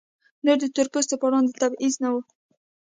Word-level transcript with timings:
نور 0.45 0.57
د 0.61 0.65
تور 0.75 0.87
پوستو 0.93 1.15
پر 1.21 1.27
وړاندې 1.29 1.53
تبعیض 1.61 1.93
نه 2.03 2.09
و. 2.13 2.15